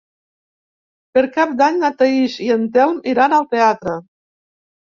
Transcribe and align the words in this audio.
Per 1.17 1.23
Cap 1.35 1.53
d'Any 1.59 1.77
na 1.83 1.91
Thaís 1.99 2.39
i 2.47 2.49
en 2.57 2.65
Telm 2.79 2.99
iran 3.15 3.37
al 3.41 3.49
teatre. 3.55 3.99